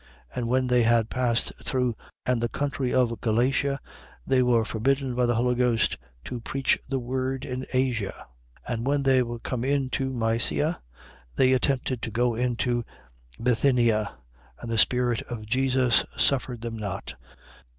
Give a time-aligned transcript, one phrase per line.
[0.31, 0.37] 16:6.
[0.37, 3.79] And when they had passed through Phrygia and the country of Galatia,
[4.25, 8.25] they were forbidden by the Holy Ghost to preach the word in Asia.
[8.67, 8.73] 16:7.
[8.73, 10.81] And when they were come into Mysia,
[11.35, 12.83] they attempted to go into
[13.39, 14.17] Bithynia:
[14.59, 17.13] and the Spirit of Jesus suffered them not.